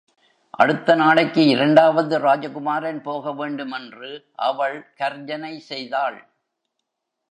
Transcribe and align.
அடுத்த 0.49 0.95
நாளைக்கு 0.95 1.47
இரண்டாவது 1.47 2.19
ராஜகுமாரன் 2.19 3.01
போகவேண்டும் 3.01 3.71
என்று 3.71 4.11
அவள் 4.35 4.93
கர்ஜனை 4.99 5.59
செய்தாள். 5.59 6.19